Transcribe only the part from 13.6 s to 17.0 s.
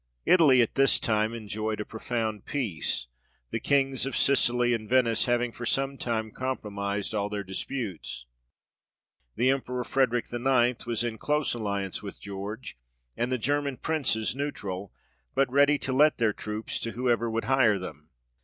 Princes neutral, but ready to let their troops to